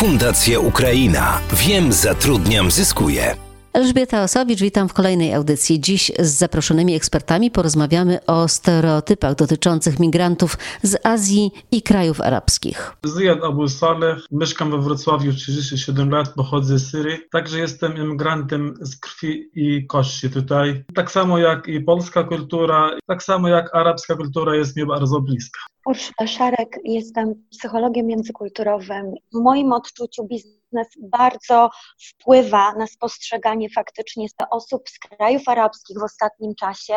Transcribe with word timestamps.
Fundacja 0.00 0.60
Ukraina. 0.60 1.40
Wiem, 1.52 1.92
zatrudniam, 1.92 2.70
zyskuję. 2.70 3.49
Elżbieta 3.72 4.22
Osowicz, 4.22 4.60
witam 4.60 4.88
w 4.88 4.92
kolejnej 4.92 5.34
audycji. 5.34 5.80
Dziś 5.80 6.12
z 6.18 6.28
zaproszonymi 6.28 6.94
ekspertami 6.94 7.50
porozmawiamy 7.50 8.24
o 8.26 8.48
stereotypach 8.48 9.34
dotyczących 9.34 10.00
migrantów 10.00 10.58
z 10.82 11.06
Azji 11.06 11.50
i 11.72 11.82
krajów 11.82 12.20
arabskich. 12.20 12.92
Ziyad 13.18 13.44
Abu 13.44 13.68
Saleh, 13.68 14.18
mieszkam 14.30 14.70
we 14.70 14.78
Wrocławiu 14.78 15.32
37 15.32 16.10
lat, 16.10 16.34
pochodzę 16.34 16.78
z 16.78 16.90
Syrii, 16.90 17.18
także 17.32 17.58
jestem 17.58 17.92
emigrantem 17.92 18.74
z 18.80 18.96
krwi 18.96 19.50
i 19.54 19.86
kości 19.86 20.30
tutaj. 20.30 20.84
Tak 20.94 21.10
samo 21.10 21.38
jak 21.38 21.68
i 21.68 21.80
polska 21.80 22.24
kultura, 22.24 22.90
tak 23.06 23.22
samo 23.22 23.48
jak 23.48 23.74
arabska 23.74 24.16
kultura 24.16 24.56
jest 24.56 24.76
mi 24.76 24.86
bardzo 24.86 25.20
bliska. 25.20 25.60
Urszula 25.86 26.26
Szarek, 26.26 26.78
jestem 26.84 27.34
psychologiem 27.50 28.06
międzykulturowym. 28.06 29.14
W 29.34 29.40
moim 29.42 29.72
odczuciu 29.72 30.26
biznes 30.26 30.59
bardzo 31.00 31.70
wpływa 32.08 32.72
na 32.72 32.86
spostrzeganie 32.86 33.68
faktycznie 33.70 34.26
osób 34.50 34.88
z 34.88 34.98
krajów 34.98 35.42
arabskich 35.46 35.98
w 35.98 36.02
ostatnim 36.02 36.54
czasie 36.54 36.94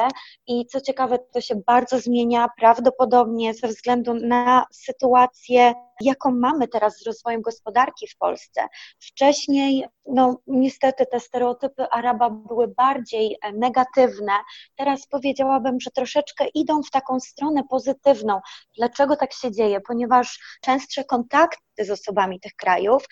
i 0.47 0.65
co 0.65 0.81
ciekawe, 0.81 1.19
to 1.33 1.41
się 1.41 1.55
bardzo 1.67 1.99
zmienia 1.99 2.47
prawdopodobnie 2.59 3.53
ze 3.53 3.67
względu 3.67 4.13
na 4.13 4.65
sytuację, 4.71 5.73
jaką 6.01 6.31
mamy 6.31 6.67
teraz 6.67 6.97
z 6.97 7.05
rozwojem 7.05 7.41
gospodarki 7.41 8.07
w 8.07 8.17
Polsce. 8.17 8.67
Wcześniej, 8.99 9.85
no 10.05 10.37
niestety 10.47 11.05
te 11.05 11.19
stereotypy 11.19 11.89
Araba 11.89 12.29
były 12.29 12.67
bardziej 12.67 13.37
e, 13.41 13.51
negatywne. 13.51 14.33
Teraz 14.75 15.07
powiedziałabym, 15.07 15.79
że 15.79 15.91
troszeczkę 15.91 16.45
idą 16.53 16.83
w 16.83 16.91
taką 16.91 17.19
stronę 17.19 17.63
pozytywną. 17.69 18.41
Dlaczego 18.77 19.15
tak 19.15 19.33
się 19.33 19.51
dzieje? 19.51 19.81
Ponieważ 19.81 20.39
częstsze 20.61 21.03
kontakty 21.03 21.63
z 21.79 21.89
osobami 21.89 22.39
tych 22.39 22.53
krajów 22.55 23.05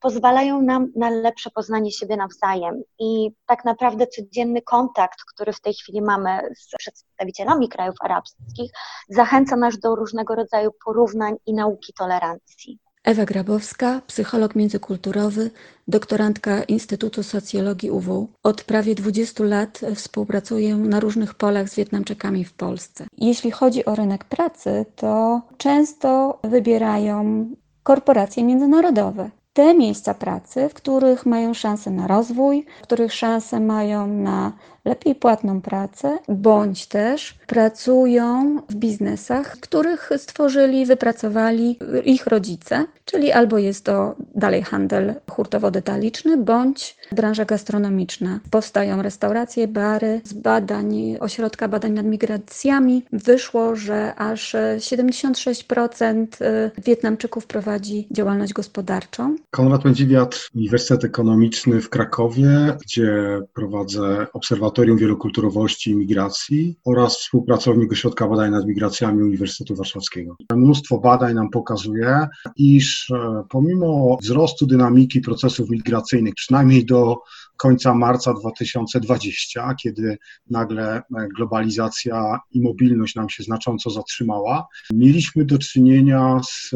pozwalają 0.00 0.62
nam 0.62 0.92
na 0.96 1.10
lepsze 1.10 1.50
poznanie 1.50 1.92
siebie 1.92 2.16
nawzajem. 2.16 2.82
I 2.98 3.30
tak 3.46 3.64
naprawdę 3.64 4.06
codzienny 4.06 4.62
kontakt, 4.62 5.18
który 5.34 5.52
w 5.52 5.60
tej 5.60 5.74
chwili 5.74 6.02
mamy 6.02 6.40
z 6.58 6.76
przedstawicielami 6.78 7.68
krajów 7.68 7.96
arabskich, 8.00 8.70
zachęca 9.08 9.56
nas 9.56 9.78
do 9.78 9.96
różnego 9.96 10.34
rodzaju 10.34 10.70
porównań 10.84 11.36
i 11.46 11.54
nauki 11.54 11.92
tolerancji. 11.92 12.78
Ewa 13.04 13.24
Grabowska, 13.24 14.02
psycholog 14.06 14.54
międzykulturowy, 14.54 15.50
doktorantka 15.88 16.62
Instytutu 16.62 17.22
Socjologii 17.22 17.90
UW. 17.90 18.28
Od 18.42 18.64
prawie 18.64 18.94
20 18.94 19.44
lat 19.44 19.80
współpracuję 19.94 20.76
na 20.76 21.00
różnych 21.00 21.34
polach 21.34 21.68
z 21.68 21.74
Wietnamczykami 21.74 22.44
w 22.44 22.52
Polsce. 22.52 23.06
Jeśli 23.18 23.50
chodzi 23.50 23.84
o 23.84 23.94
rynek 23.94 24.24
pracy, 24.24 24.86
to 24.96 25.42
często 25.58 26.38
wybierają 26.44 27.46
korporacje 27.82 28.44
międzynarodowe. 28.44 29.30
Te 29.52 29.74
miejsca 29.74 30.14
pracy, 30.14 30.68
w 30.68 30.74
których 30.74 31.26
mają 31.26 31.54
szansę 31.54 31.90
na 31.90 32.06
rozwój, 32.06 32.66
w 32.80 32.82
których 32.82 33.14
szansę 33.14 33.60
mają 33.60 34.06
na 34.06 34.52
lepiej 34.84 35.14
płatną 35.14 35.60
pracę, 35.60 36.18
bądź 36.28 36.86
też 36.86 37.34
pracują 37.46 38.56
w 38.68 38.74
biznesach, 38.74 39.56
których 39.60 40.10
stworzyli, 40.16 40.86
wypracowali 40.86 41.78
ich 42.04 42.26
rodzice, 42.26 42.86
czyli 43.04 43.32
albo 43.32 43.58
jest 43.58 43.84
to 43.84 44.14
dalej 44.34 44.62
handel 44.62 45.14
hurtowo-detaliczny, 45.30 46.36
bądź 46.36 46.96
branża 47.12 47.44
gastronomiczna. 47.44 48.40
Powstają 48.50 49.02
restauracje, 49.02 49.68
bary. 49.68 50.20
Z 50.24 50.32
badań 50.32 51.16
Ośrodka 51.20 51.68
Badań 51.68 51.92
nad 51.92 52.06
Migracjami 52.06 53.02
wyszło, 53.12 53.76
że 53.76 54.14
aż 54.14 54.54
76% 54.78 56.26
y, 56.42 56.70
Wietnamczyków 56.84 57.46
prowadzi 57.46 58.08
działalność 58.10 58.52
gospodarczą. 58.52 59.36
Konrad 59.50 59.84
Mędziwiat, 59.84 60.48
Uniwersytet 60.54 61.04
Ekonomiczny 61.04 61.80
w 61.80 61.88
Krakowie, 61.88 62.48
gdzie 62.82 63.40
prowadzę 63.54 64.26
Obserwatorium 64.70 64.98
Wielokulturowości 64.98 65.90
i 65.90 65.96
Migracji 65.96 66.76
oraz 66.84 67.18
współpracownik 67.18 67.92
Ośrodka 67.92 68.28
Badań 68.28 68.50
nad 68.50 68.66
Migracjami 68.66 69.22
Uniwersytetu 69.22 69.76
Warszawskiego. 69.76 70.36
Mnóstwo 70.54 70.98
badań 70.98 71.34
nam 71.34 71.50
pokazuje, 71.50 72.26
iż 72.56 73.10
e, 73.10 73.42
pomimo 73.48 74.16
wzrostu 74.22 74.66
dynamiki 74.66 75.20
procesów 75.20 75.70
migracyjnych, 75.70 76.34
przynajmniej 76.34 76.86
do 76.86 77.16
końca 77.62 77.94
marca 77.94 78.34
2020, 78.34 79.74
kiedy 79.74 80.18
nagle 80.50 80.96
e, 80.96 81.02
globalizacja 81.36 82.38
i 82.52 82.60
mobilność 82.60 83.14
nam 83.14 83.28
się 83.28 83.42
znacząco 83.42 83.90
zatrzymała, 83.90 84.66
mieliśmy 84.92 85.44
do 85.44 85.58
czynienia 85.58 86.40
z, 86.44 86.70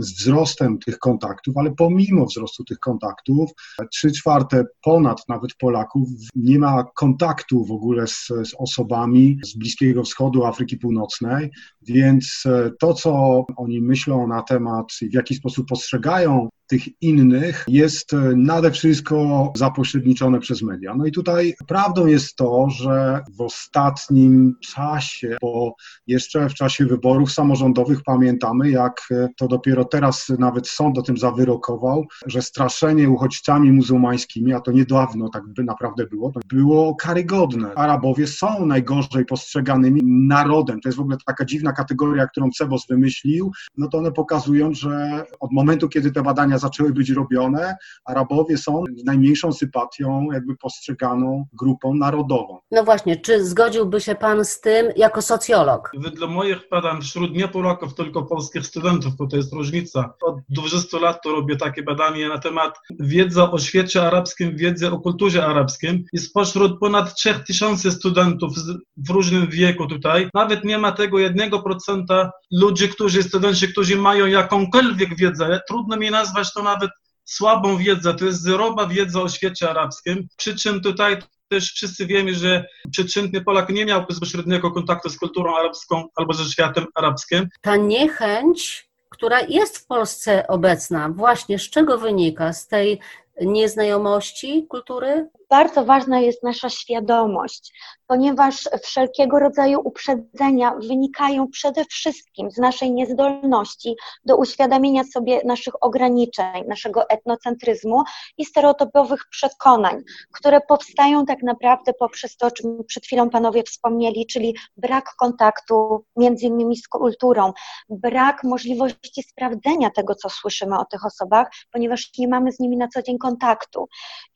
z 0.00 0.12
wzrostem 0.12 0.78
tych 0.78 0.98
kontaktów, 0.98 1.56
ale 1.56 1.70
pomimo 1.70 2.26
wzrostu 2.26 2.64
tych 2.64 2.78
kontaktów, 2.78 3.50
trzy 3.92 4.12
czwarte 4.12 4.64
ponad 4.82 5.28
nawet 5.28 5.54
Polaków 5.54 6.08
nie 6.36 6.58
ma 6.58 6.84
kontaktu 6.94 7.64
w 7.64 7.70
ogóle 7.70 8.06
z, 8.06 8.26
z 8.26 8.54
osobami 8.58 9.38
z 9.44 9.56
Bliskiego 9.56 10.02
Wschodu, 10.02 10.44
Afryki 10.44 10.76
Północnej, 10.76 11.50
więc 11.82 12.42
e, 12.46 12.70
to, 12.80 12.94
co 12.94 13.44
oni 13.56 13.82
myślą 13.82 14.26
na 14.26 14.42
temat 14.42 14.92
w 15.10 15.14
jaki 15.14 15.34
sposób 15.34 15.68
postrzegają 15.68 16.48
tych 16.70 17.02
innych 17.02 17.64
jest 17.68 18.12
e, 18.12 18.16
nade 18.36 18.70
wszystko 18.70 19.52
zapośredniczone 19.56 20.40
przez 20.40 20.62
media. 20.62 20.94
No 20.96 21.06
i 21.06 21.12
tutaj 21.12 21.54
prawdą 21.68 22.06
jest 22.06 22.36
to, 22.36 22.70
że 22.70 23.20
w 23.36 23.40
ostatnim 23.40 24.54
czasie, 24.60 25.36
bo 25.42 25.74
jeszcze 26.06 26.48
w 26.48 26.54
czasie 26.54 26.86
wyborów 26.86 27.32
samorządowych 27.32 28.02
pamiętamy, 28.02 28.70
jak 28.70 29.00
e, 29.10 29.28
to 29.36 29.48
dopiero 29.48 29.84
teraz 29.84 30.28
nawet 30.38 30.68
sąd 30.68 30.98
o 30.98 31.02
tym 31.02 31.18
zawyrokował, 31.18 32.04
że 32.26 32.42
straszenie 32.42 33.10
uchodźcami 33.10 33.72
muzułmańskimi, 33.72 34.52
a 34.52 34.60
to 34.60 34.72
niedawno 34.72 35.28
tak 35.28 35.42
by 35.46 35.64
naprawdę 35.64 36.06
było, 36.06 36.32
było 36.48 36.94
karygodne. 36.94 37.74
Arabowie 37.74 38.26
są 38.26 38.66
najgorzej 38.66 39.24
postrzeganymi 39.24 40.00
narodem. 40.04 40.80
To 40.80 40.88
jest 40.88 40.98
w 40.98 41.00
ogóle 41.00 41.16
taka 41.26 41.44
dziwna 41.44 41.72
kategoria, 41.72 42.26
którą 42.26 42.50
Cebos 42.50 42.86
wymyślił. 42.86 43.50
No 43.76 43.88
to 43.88 43.98
one 43.98 44.12
pokazują, 44.12 44.74
że 44.74 45.24
od 45.40 45.52
momentu, 45.52 45.88
kiedy 45.88 46.12
te 46.12 46.22
badania 46.22 46.59
zaczęły 46.60 46.92
być 46.92 47.10
robione, 47.10 47.76
Arabowie 48.04 48.58
są 48.58 48.84
najmniejszą 49.04 49.52
sympatią 49.52 50.28
jakby 50.32 50.56
postrzeganą 50.56 51.46
grupą 51.52 51.94
narodową. 51.94 52.58
No 52.70 52.84
właśnie, 52.84 53.16
czy 53.16 53.44
zgodziłby 53.44 54.00
się 54.00 54.14
Pan 54.14 54.44
z 54.44 54.60
tym 54.60 54.86
jako 54.96 55.22
socjolog? 55.22 55.90
Wedle 55.98 56.26
moich 56.26 56.68
badań 56.70 57.02
wśród 57.02 57.32
nie 57.32 57.48
Polaków, 57.48 57.94
tylko 57.94 58.22
polskich 58.22 58.66
studentów, 58.66 59.16
bo 59.16 59.26
to 59.26 59.36
jest 59.36 59.52
różnica. 59.52 60.14
Od 60.22 60.36
20 60.48 60.98
lat 60.98 61.22
to 61.22 61.32
robię 61.32 61.56
takie 61.56 61.82
badanie 61.82 62.28
na 62.28 62.38
temat 62.38 62.78
wiedzy 63.00 63.42
o 63.42 63.58
świecie 63.58 64.06
arabskim, 64.06 64.56
wiedzy 64.56 64.90
o 64.90 64.98
kulturze 64.98 65.46
arabskim 65.46 66.04
i 66.12 66.18
spośród 66.18 66.78
ponad 66.80 67.14
3000 67.14 67.90
studentów 67.90 68.52
w 68.96 69.10
różnym 69.10 69.46
wieku 69.50 69.86
tutaj, 69.86 70.28
nawet 70.34 70.64
nie 70.64 70.78
ma 70.78 70.92
tego 70.92 71.18
1% 71.18 72.28
ludzi, 72.52 72.88
którzy, 72.88 73.22
studenci, 73.22 73.68
którzy 73.68 73.96
mają 73.96 74.26
jakąkolwiek 74.26 75.16
wiedzę, 75.16 75.60
trudno 75.68 75.96
mi 75.96 76.10
nazwać 76.10 76.49
to 76.52 76.62
nawet 76.62 76.90
słabą 77.24 77.76
wiedzę, 77.76 78.14
to 78.14 78.24
jest 78.24 78.42
zerowa 78.42 78.86
wiedza 78.86 79.22
o 79.22 79.28
świecie 79.28 79.70
arabskim, 79.70 80.28
przy 80.36 80.56
czym 80.56 80.80
tutaj 80.80 81.18
też 81.48 81.72
wszyscy 81.72 82.06
wiemy, 82.06 82.34
że 82.34 82.64
przeciętny 82.90 83.40
Polak 83.40 83.68
nie 83.68 83.86
miał 83.86 84.06
bezpośredniego 84.06 84.70
kontaktu 84.70 85.08
z 85.10 85.18
kulturą 85.18 85.56
arabską 85.56 86.08
albo 86.16 86.32
ze 86.32 86.44
światem 86.44 86.86
arabskim. 86.94 87.48
Ta 87.60 87.76
niechęć, 87.76 88.88
która 89.08 89.40
jest 89.40 89.78
w 89.78 89.86
Polsce 89.86 90.46
obecna, 90.48 91.08
właśnie 91.08 91.58
z 91.58 91.70
czego 91.70 91.98
wynika? 91.98 92.52
Z 92.52 92.68
tej 92.68 93.00
nieznajomości 93.40 94.66
kultury? 94.68 95.28
Bardzo 95.50 95.84
ważna 95.84 96.20
jest 96.20 96.42
nasza 96.42 96.70
świadomość, 96.70 97.72
ponieważ 98.06 98.68
wszelkiego 98.82 99.38
rodzaju 99.38 99.80
uprzedzenia 99.84 100.74
wynikają 100.88 101.48
przede 101.48 101.84
wszystkim 101.84 102.50
z 102.50 102.58
naszej 102.58 102.92
niezdolności 102.92 103.94
do 104.24 104.36
uświadomienia 104.36 105.04
sobie 105.04 105.40
naszych 105.44 105.84
ograniczeń, 105.84 106.64
naszego 106.68 107.08
etnocentryzmu 107.08 108.02
i 108.38 108.44
stereotypowych 108.44 109.24
przekonań, 109.30 110.02
które 110.32 110.60
powstają 110.68 111.26
tak 111.26 111.42
naprawdę 111.42 111.92
poprzez 111.92 112.36
to, 112.36 112.46
o 112.46 112.50
czym 112.50 112.84
przed 112.86 113.04
chwilą 113.04 113.30
panowie 113.30 113.62
wspomnieli, 113.62 114.26
czyli 114.26 114.56
brak 114.76 115.04
kontaktu 115.18 116.04
między 116.16 116.46
innymi 116.46 116.76
z 116.76 116.88
kulturą, 116.88 117.52
brak 117.88 118.44
możliwości 118.44 119.22
sprawdzenia 119.22 119.90
tego, 119.90 120.14
co 120.14 120.28
słyszymy 120.30 120.78
o 120.78 120.84
tych 120.84 121.06
osobach, 121.06 121.48
ponieważ 121.72 122.10
nie 122.18 122.28
mamy 122.28 122.52
z 122.52 122.60
nimi 122.60 122.76
na 122.76 122.88
co 122.88 123.02
dzień 123.02 123.18
kontaktu. 123.18 123.88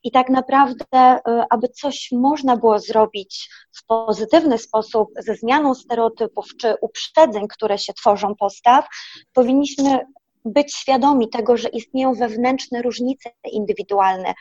I 0.03 0.11
tak 0.11 0.29
naprawdę 0.29 1.04
E, 1.05 1.45
aby 1.49 1.67
coś 1.67 2.09
można 2.11 2.57
było 2.57 2.79
zrobić 2.79 3.49
w 3.75 3.85
pozytywny 3.85 4.57
sposób 4.57 5.09
ze 5.17 5.35
zmianą 5.35 5.73
stereotypów 5.73 6.45
czy 6.59 6.75
uprzedzeń, 6.81 7.47
które 7.47 7.77
się 7.77 7.93
tworzą 7.93 8.35
postaw, 8.35 8.87
powinniśmy 9.33 9.99
być 10.45 10.75
świadomi 10.75 11.29
tego, 11.29 11.57
że 11.57 11.69
istnieją 11.69 12.13
wewnętrzne 12.13 12.81
różnice 12.81 13.29
indywidualne 13.51 14.33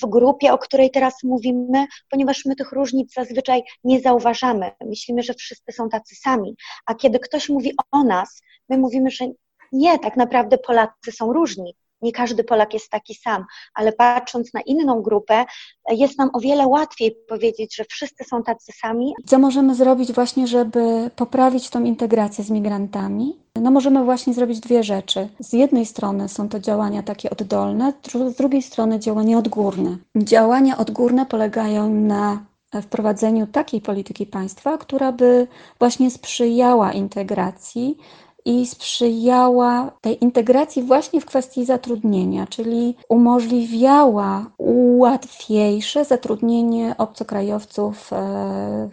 w 0.00 0.06
grupie, 0.06 0.52
o 0.52 0.58
której 0.58 0.90
teraz 0.90 1.14
mówimy, 1.22 1.86
ponieważ 2.10 2.44
my 2.44 2.56
tych 2.56 2.72
różnic 2.72 3.14
zazwyczaj 3.14 3.62
nie 3.84 4.00
zauważamy. 4.00 4.70
Myślimy, 4.80 5.22
że 5.22 5.34
wszyscy 5.34 5.72
są 5.72 5.88
tacy 5.88 6.14
sami, 6.14 6.56
a 6.86 6.94
kiedy 6.94 7.18
ktoś 7.18 7.48
mówi 7.48 7.72
o 7.92 8.04
nas, 8.04 8.42
my 8.68 8.78
mówimy, 8.78 9.10
że 9.10 9.24
nie, 9.72 9.98
tak 9.98 10.16
naprawdę 10.16 10.58
Polacy 10.58 11.12
są 11.12 11.32
różni 11.32 11.74
nie 12.02 12.12
każdy 12.12 12.44
Polak 12.44 12.74
jest 12.74 12.90
taki 12.90 13.14
sam, 13.14 13.44
ale 13.74 13.92
patrząc 13.92 14.54
na 14.54 14.60
inną 14.60 15.02
grupę, 15.02 15.44
jest 15.90 16.18
nam 16.18 16.30
o 16.32 16.40
wiele 16.40 16.66
łatwiej 16.66 17.16
powiedzieć, 17.28 17.76
że 17.76 17.84
wszyscy 17.84 18.24
są 18.24 18.42
tacy 18.42 18.72
sami. 18.72 19.14
Co 19.26 19.38
możemy 19.38 19.74
zrobić 19.74 20.12
właśnie, 20.12 20.46
żeby 20.46 21.10
poprawić 21.16 21.70
tą 21.70 21.84
integrację 21.84 22.44
z 22.44 22.50
migrantami? 22.50 23.38
No 23.56 23.70
możemy 23.70 24.04
właśnie 24.04 24.34
zrobić 24.34 24.60
dwie 24.60 24.82
rzeczy. 24.82 25.28
Z 25.38 25.52
jednej 25.52 25.86
strony 25.86 26.28
są 26.28 26.48
to 26.48 26.60
działania 26.60 27.02
takie 27.02 27.30
oddolne, 27.30 27.92
z 28.30 28.36
drugiej 28.36 28.62
strony 28.62 28.98
działania 28.98 29.38
odgórne. 29.38 29.96
Działania 30.16 30.78
odgórne 30.78 31.26
polegają 31.26 31.88
na 31.94 32.44
wprowadzeniu 32.82 33.46
takiej 33.46 33.80
polityki 33.80 34.26
państwa, 34.26 34.78
która 34.78 35.12
by 35.12 35.46
właśnie 35.78 36.10
sprzyjała 36.10 36.92
integracji 36.92 37.96
i 38.44 38.66
sprzyjała 38.66 39.90
tej 40.00 40.24
integracji 40.24 40.82
właśnie 40.82 41.20
w 41.20 41.26
kwestii 41.26 41.64
zatrudnienia, 41.64 42.46
czyli 42.46 42.96
umożliwiała 43.08 44.46
łatwiejsze 44.98 46.04
zatrudnienie 46.04 46.94
obcokrajowców 46.98 48.12
e, 48.12 48.16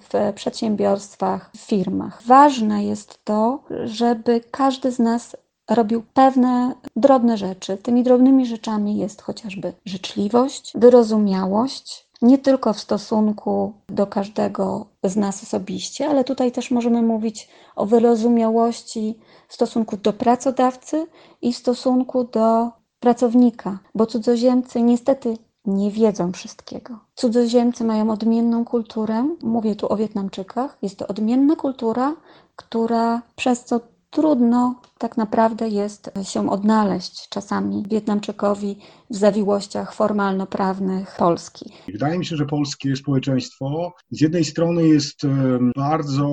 w 0.10 0.34
przedsiębiorstwach, 0.36 1.51
w 1.57 1.60
firmach. 1.60 2.22
Ważne 2.25 2.86
jest 2.86 3.19
to, 3.24 3.63
żeby 3.86 4.42
każdy 4.51 4.92
z 4.92 5.00
nas 5.00 5.36
robił 5.69 6.04
pewne 6.13 6.74
drobne 6.95 7.38
rzeczy. 7.38 7.78
Tymi 7.78 8.04
drobnymi 8.04 8.45
rzeczami 8.45 8.98
jest 8.98 9.22
chociażby 9.22 9.74
życzliwość, 9.86 10.72
wyrozumiałość, 10.75 12.08
nie 12.21 12.38
tylko 12.38 12.74
w 12.74 12.80
stosunku 12.80 13.74
do 13.89 14.07
każdego 14.07 14.86
z 15.04 15.16
nas 15.16 15.44
osobiście, 15.44 16.10
ale 16.10 16.24
tutaj 16.24 16.51
też 16.51 16.71
możemy 16.71 17.01
mówić 17.01 17.50
o 17.75 17.86
wyrozumiałości 17.86 19.19
w 19.48 19.54
stosunku 19.54 19.98
do 19.98 20.13
pracodawcy 20.13 21.07
i 21.42 21.54
w 21.54 21.57
stosunku 21.57 22.24
do 22.24 22.69
pracownika, 23.00 23.80
bo 23.95 24.06
cudzoziemcy 24.06 24.81
niestety 24.81 25.38
nie 25.66 25.92
wiedzą 25.92 26.31
wszystkiego. 26.31 27.00
Cudzoziemcy 27.16 27.83
mają 27.83 28.12
odmienną 28.12 28.66
kulturę, 28.66 29.36
mówię 29.44 29.75
tu 29.75 29.94
o 29.94 29.98
Wietnamczykach, 29.98 30.77
jest 30.81 30.98
to 30.98 31.07
odmienna 31.07 31.56
kultura, 31.56 32.16
która 32.56 33.21
przez 33.36 33.63
co 33.63 33.80
trudno 34.10 34.75
tak 35.00 35.18
naprawdę 35.18 35.69
jest 35.69 36.12
się 36.24 36.50
odnaleźć 36.50 37.30
czasami 37.30 37.84
Wietnamczykowi 37.90 38.78
w 39.10 39.16
zawiłościach 39.16 39.94
formalno-prawnych 39.94 41.16
Polski. 41.18 41.72
Wydaje 41.88 42.19
mi 42.19 42.25
się, 42.25 42.36
że 42.36 42.46
polskie 42.46 42.96
społeczeństwo 42.96 43.94
z 44.12 44.22
jednej 44.22 44.46
strony 44.46 44.88
jest 44.88 45.22
bardzo 45.75 46.30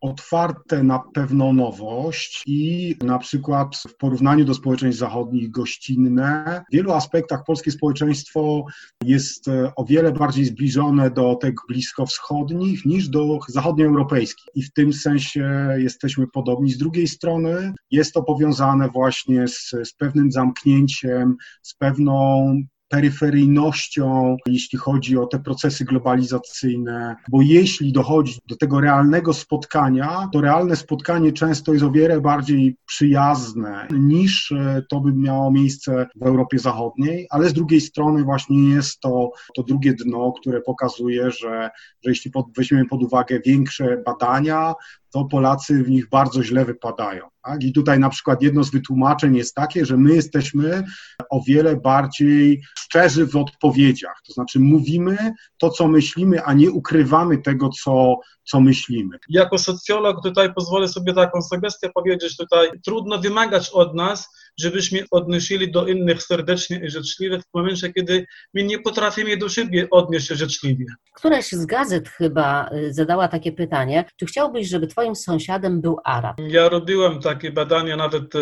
otwarte 0.00 0.82
na 0.82 1.02
pewną 1.14 1.52
nowość 1.52 2.42
i 2.46 2.96
na 3.02 3.18
przykład 3.18 3.76
w 3.76 3.96
porównaniu 3.96 4.44
do 4.44 4.54
społeczeństw 4.54 5.00
zachodnich 5.00 5.50
gościnne. 5.50 6.62
W 6.70 6.74
wielu 6.74 6.92
aspektach 6.92 7.44
polskie 7.46 7.70
społeczeństwo 7.70 8.64
jest 9.04 9.48
e, 9.48 9.72
o 9.76 9.84
wiele 9.84 10.12
bardziej 10.12 10.44
zbliżone 10.44 11.10
do 11.10 11.34
tych 11.34 11.54
bliskowschodnich 11.68 12.86
niż 12.86 13.08
do 13.08 13.38
zachodnioeuropejskich 13.48 14.46
i 14.54 14.62
w 14.62 14.72
tym 14.72 14.92
sensie 14.92 15.68
jesteśmy 15.78 16.26
podobni. 16.26 16.72
Z 16.72 16.78
drugiej 16.78 17.08
strony 17.08 17.72
jest 17.90 18.01
jest 18.02 18.14
to 18.14 18.22
powiązane 18.22 18.88
właśnie 18.88 19.48
z, 19.48 19.70
z 19.84 19.92
pewnym 19.94 20.32
zamknięciem, 20.32 21.36
z 21.62 21.74
pewną 21.74 22.56
peryferyjnością, 22.92 24.36
jeśli 24.46 24.78
chodzi 24.78 25.18
o 25.18 25.26
te 25.26 25.38
procesy 25.38 25.84
globalizacyjne, 25.84 27.16
bo 27.30 27.42
jeśli 27.42 27.92
dochodzi 27.92 28.38
do 28.48 28.56
tego 28.56 28.80
realnego 28.80 29.34
spotkania, 29.34 30.28
to 30.32 30.40
realne 30.40 30.76
spotkanie 30.76 31.32
często 31.32 31.72
jest 31.72 31.84
o 31.84 31.90
wiele 31.90 32.20
bardziej 32.20 32.76
przyjazne 32.86 33.88
niż 33.90 34.52
e, 34.52 34.82
to 34.90 35.00
by 35.00 35.12
miało 35.12 35.50
miejsce 35.50 36.06
w 36.16 36.22
Europie 36.22 36.58
Zachodniej, 36.58 37.26
ale 37.30 37.48
z 37.48 37.52
drugiej 37.52 37.80
strony 37.80 38.24
właśnie 38.24 38.74
jest 38.74 39.00
to, 39.00 39.30
to 39.54 39.62
drugie 39.62 39.94
dno, 39.94 40.32
które 40.40 40.60
pokazuje, 40.60 41.30
że, 41.30 41.70
że 42.04 42.10
jeśli 42.10 42.30
pod, 42.30 42.46
weźmiemy 42.56 42.84
pod 42.84 43.02
uwagę 43.02 43.40
większe 43.46 44.02
badania, 44.06 44.74
to 45.12 45.24
Polacy 45.24 45.82
w 45.82 45.90
nich 45.90 46.08
bardzo 46.08 46.42
źle 46.42 46.64
wypadają. 46.64 47.28
Tak? 47.42 47.62
I 47.62 47.72
tutaj 47.72 47.98
na 47.98 48.08
przykład 48.08 48.42
jedno 48.42 48.64
z 48.64 48.70
wytłumaczeń 48.70 49.36
jest 49.36 49.54
takie, 49.54 49.86
że 49.86 49.96
my 49.96 50.14
jesteśmy 50.14 50.84
o 51.30 51.40
wiele 51.46 51.76
bardziej 51.76 52.62
szczerzy 52.78 53.26
w 53.26 53.36
odpowiedziach. 53.36 54.22
To 54.26 54.32
znaczy 54.32 54.60
mówimy 54.60 55.32
to, 55.58 55.70
co 55.70 55.88
myślimy, 55.88 56.42
a 56.44 56.52
nie 56.52 56.70
ukrywamy 56.70 57.38
tego, 57.38 57.68
co, 57.68 58.16
co 58.44 58.60
myślimy. 58.60 59.18
Jako 59.28 59.58
socjolog 59.58 60.22
tutaj 60.22 60.54
pozwolę 60.54 60.88
sobie 60.88 61.14
taką 61.14 61.42
sugestię 61.42 61.90
powiedzieć 61.94 62.36
tutaj. 62.36 62.68
Trudno 62.84 63.18
wymagać 63.18 63.70
od 63.70 63.94
nas, 63.94 64.28
żebyśmy 64.60 65.04
odnosili 65.10 65.70
do 65.70 65.86
innych 65.86 66.22
serdecznie 66.22 66.80
i 66.86 66.90
życzliwie 66.90 67.38
w 67.38 67.54
momencie, 67.54 67.92
kiedy 67.92 68.26
my 68.54 68.62
nie 68.62 68.78
potrafimy 68.78 69.36
do 69.36 69.48
siebie 69.48 69.88
odnieść 69.90 70.28
się 70.28 70.34
życzliwie. 70.34 70.84
Któraś 71.14 71.48
z 71.48 71.66
gazet 71.66 72.08
chyba 72.08 72.70
y, 72.72 72.94
zadała 72.94 73.28
takie 73.28 73.52
pytanie, 73.52 74.04
czy 74.16 74.26
chciałbyś, 74.26 74.68
żeby 74.68 74.86
twoim 74.86 75.16
sąsiadem 75.16 75.80
był 75.80 75.96
Arab? 76.04 76.36
Ja 76.48 76.68
robiłem 76.68 77.20
takie 77.20 77.52
badania, 77.52 77.96
nawet 77.96 78.34
y, 78.34 78.38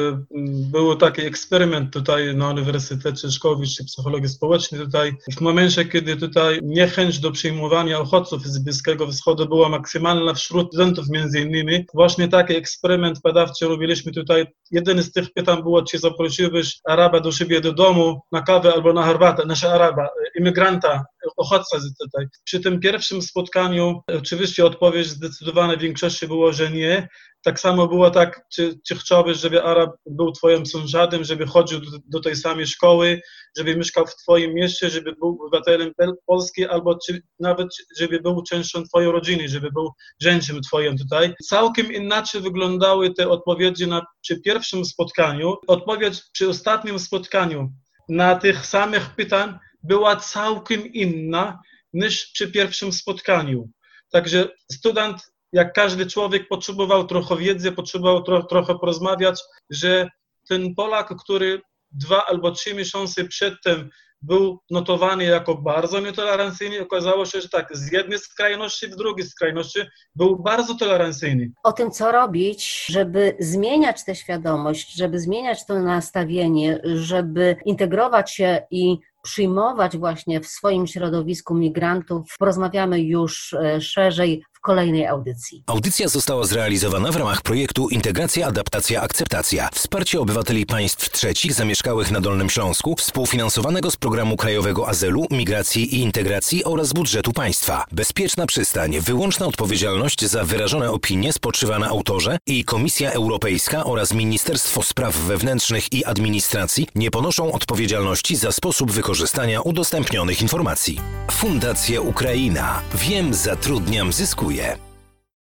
był 0.70 0.96
taki 0.96 1.22
eksperyment 1.22 1.92
tutaj 1.92 2.36
na 2.36 2.50
Uniwersytecie 2.50 3.30
Szkoły 3.30 3.66
czy 3.66 3.84
Psychologii 3.84 4.28
Społecznej 4.28 4.80
tutaj. 4.80 5.12
W 5.36 5.40
momencie, 5.40 5.84
kiedy 5.84 6.16
tutaj 6.16 6.60
niechęć 6.62 7.18
do 7.18 7.30
przyjmowania 7.30 8.00
uchodźców 8.00 8.46
z 8.46 8.58
Bliskiego 8.58 9.06
Wschodu 9.06 9.48
była 9.48 9.68
maksymalna 9.68 10.34
wśród 10.34 10.68
studentów 10.68 11.08
między 11.08 11.40
innymi, 11.40 11.86
właśnie 11.94 12.28
taki 12.28 12.56
eksperyment 12.56 13.20
badawczy 13.24 13.66
robiliśmy 13.66 14.12
tutaj. 14.12 14.46
Jeden 14.70 15.02
z 15.02 15.12
tych 15.12 15.32
pytań 15.32 15.62
było, 15.62 15.82
czy 15.82 15.98
zaprosiłbyś 16.00 16.80
Araba 16.84 17.20
do 17.20 17.32
siebie 17.32 17.60
do 17.60 17.72
domu 17.72 18.20
na 18.32 18.42
kawę 18.42 18.72
albo 18.72 18.92
na 18.92 19.02
herbatę, 19.02 19.46
naszego 19.46 19.72
Araba, 19.72 20.08
imigranta, 20.38 21.04
uchodźca 21.36 21.78
tutaj. 22.00 22.26
Przy 22.44 22.60
tym 22.60 22.80
pierwszym 22.80 23.22
spotkaniu 23.22 24.02
oczywiście 24.18 24.64
odpowiedź 24.64 25.06
zdecydowana 25.06 25.76
w 25.76 25.80
większości 25.80 26.26
było, 26.26 26.52
że 26.52 26.70
nie. 26.70 27.08
Tak 27.42 27.60
samo 27.60 27.88
było 27.88 28.10
tak, 28.10 28.46
czy, 28.52 28.80
czy 28.88 28.96
chciałbyś, 28.96 29.38
żeby 29.38 29.62
Arab 29.62 29.90
był 30.06 30.32
twoim 30.32 30.66
sąsiadem, 30.66 31.24
żeby 31.24 31.46
chodził 31.46 31.80
do, 31.80 31.98
do, 32.06 32.20
tej 32.20 32.36
samej 32.36 32.66
szkoły, 32.66 33.20
żeby 33.58 33.76
mieszkał 33.76 34.06
w 34.06 34.16
twoim 34.16 34.54
mieście, 34.54 34.90
żeby 34.90 35.12
był 35.12 35.28
obywatelem 35.28 35.92
Polski, 36.26 36.66
albo 36.66 36.98
czy, 37.06 37.22
nawet 37.40 37.68
żeby 37.98 38.20
był 38.20 38.42
częścią 38.42 38.82
twojej 38.82 39.12
rodziny, 39.12 39.48
żeby 39.48 39.70
był 39.72 39.90
rzędziem 40.22 40.60
twoim 40.60 40.98
tutaj. 40.98 41.34
Całkiem 41.44 41.92
inaczej 41.92 42.40
wyglądały 42.40 43.14
te 43.14 43.28
odpowiedzi 43.28 43.86
na, 43.86 44.06
przy 44.22 44.40
pierwszym 44.40 44.84
spotkaniu. 44.84 45.56
Odpowiedź 45.66 46.22
przy 46.32 46.48
ostatnim 46.48 46.98
spotkaniu 46.98 47.72
na 48.08 48.36
tych 48.36 48.66
samych 48.66 49.14
pytań 49.16 49.58
była 49.82 50.16
całkiem 50.16 50.86
inna 50.86 51.60
niż 51.92 52.26
przy 52.26 52.52
pierwszym 52.52 52.92
spotkaniu. 52.92 53.70
Także 54.12 54.48
student 54.72 55.29
jak 55.52 55.72
każdy 55.72 56.06
człowiek 56.06 56.48
potrzebował 56.48 57.06
trochę 57.06 57.36
wiedzy, 57.36 57.72
potrzebował 57.72 58.22
tro, 58.22 58.42
trochę 58.42 58.78
porozmawiać, 58.78 59.40
że 59.70 60.08
ten 60.48 60.74
Polak, 60.74 61.14
który 61.16 61.60
dwa 61.92 62.26
albo 62.26 62.50
trzy 62.50 62.74
miesiące 62.74 63.24
przedtem 63.24 63.90
był 64.22 64.58
notowany 64.70 65.24
jako 65.24 65.54
bardzo 65.54 66.00
nietolerancyjny, 66.00 66.80
okazało 66.80 67.26
się, 67.26 67.40
że 67.40 67.48
tak, 67.48 67.76
z 67.76 67.92
jednej 67.92 68.18
skrajności 68.18 68.88
w 68.88 68.96
drugiej 68.96 69.26
skrajności 69.26 69.80
był 70.14 70.42
bardzo 70.42 70.74
tolerancyjny. 70.74 71.50
O 71.62 71.72
tym, 71.72 71.90
co 71.90 72.12
robić, 72.12 72.86
żeby 72.88 73.36
zmieniać 73.38 74.04
tę 74.04 74.14
świadomość, 74.14 74.94
żeby 74.94 75.20
zmieniać 75.20 75.66
to 75.66 75.78
nastawienie, 75.78 76.80
żeby 76.84 77.56
integrować 77.64 78.30
się 78.30 78.62
i 78.70 78.98
przyjmować 79.22 79.96
właśnie 79.96 80.40
w 80.40 80.46
swoim 80.46 80.86
środowisku 80.86 81.54
migrantów, 81.54 82.26
porozmawiamy 82.38 83.00
już 83.00 83.52
e, 83.52 83.80
szerzej 83.80 84.42
w 84.52 84.60
kolejnej 84.60 85.06
audycji. 85.06 85.64
Audycja 85.66 86.08
została 86.08 86.44
zrealizowana 86.44 87.12
w 87.12 87.16
ramach 87.16 87.42
projektu 87.42 87.88
Integracja, 87.88 88.46
Adaptacja, 88.46 89.02
Akceptacja. 89.02 89.68
Wsparcie 89.72 90.20
obywateli 90.20 90.66
państw 90.66 91.10
trzecich 91.10 91.52
zamieszkałych 91.52 92.10
na 92.10 92.20
Dolnym 92.20 92.50
Śląsku, 92.50 92.94
współfinansowanego 92.98 93.90
z 93.90 93.96
Programu 93.96 94.36
Krajowego 94.36 94.88
Azylu, 94.88 95.26
Migracji 95.30 95.94
i 95.94 96.00
Integracji 96.00 96.64
oraz 96.64 96.92
budżetu 96.92 97.32
państwa. 97.32 97.84
Bezpieczna 97.92 98.46
przystań, 98.46 99.00
wyłączna 99.00 99.46
odpowiedzialność 99.46 100.24
za 100.24 100.44
wyrażone 100.44 100.90
opinie 100.90 101.32
spoczywa 101.32 101.78
na 101.78 101.88
autorze 101.88 102.38
i 102.46 102.64
Komisja 102.64 103.12
Europejska 103.12 103.84
oraz 103.84 104.14
Ministerstwo 104.14 104.82
Spraw 104.82 105.16
Wewnętrznych 105.16 105.92
i 105.92 106.04
Administracji 106.04 106.88
nie 106.94 107.10
ponoszą 107.10 107.52
odpowiedzialności 107.52 108.36
za 108.36 108.52
sposób 108.52 108.90
wykorzystania 109.10 109.60
udostępnionych 109.60 110.42
informacji. 110.42 111.00
Fundacja 111.30 112.00
Ukraina. 112.00 112.82
Wiem, 112.94 113.34
zatrudniam, 113.34 114.12
zyskuję. 114.12 114.89